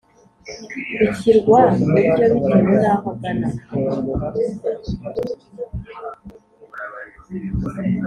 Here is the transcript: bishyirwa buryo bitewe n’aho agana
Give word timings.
bishyirwa 1.01 1.59
buryo 1.89 2.25
bitewe 2.33 2.75
n’aho 2.77 3.09
agana 3.13 3.47